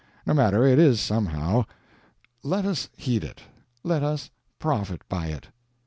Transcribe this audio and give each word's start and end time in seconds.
No 0.25 0.33
matter, 0.33 0.65
it 0.65 0.79
is 0.79 0.99
somehow. 0.99 1.65
Let 2.41 2.65
us 2.65 2.89
heed 2.97 3.23
it; 3.23 3.41
let 3.83 4.01
us 4.01 4.31
profit 4.57 5.07
by 5.07 5.27
it. 5.27 5.49